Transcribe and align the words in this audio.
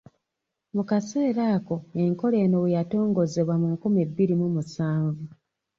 Mu 0.75 0.83
kaseera 0.89 1.43
ako 1.57 1.75
enkola 2.03 2.35
eno 2.43 2.57
we 2.63 2.73
yatongozebwa 2.75 3.53
mu 3.61 3.67
nkumi 3.73 4.01
bbiri 4.09 4.35
mu 4.41 4.47
musanvu. 4.55 5.23